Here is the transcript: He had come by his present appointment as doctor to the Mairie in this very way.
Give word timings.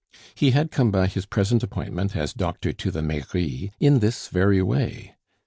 He 0.33 0.49
had 0.49 0.71
come 0.71 0.89
by 0.89 1.05
his 1.05 1.27
present 1.27 1.61
appointment 1.61 2.15
as 2.15 2.33
doctor 2.33 2.73
to 2.73 2.89
the 2.89 3.03
Mairie 3.03 3.71
in 3.79 3.99
this 3.99 4.29
very 4.29 4.59
way. 4.63 5.15